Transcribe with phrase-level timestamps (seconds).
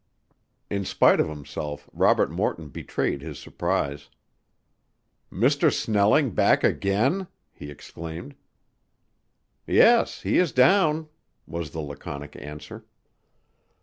[0.71, 4.09] In spite of himself, Robert Morton betrayed his surprise.
[5.31, 5.71] "Mr.
[5.71, 8.33] Snelling back again!" he exclaimed.
[9.67, 11.07] "Yes, he is down,"
[11.45, 12.83] was the laconic answer.